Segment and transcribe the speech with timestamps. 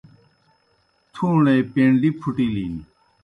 [1.13, 2.73] تُھوݨے پینڈِیْ پُھٹِلِن۔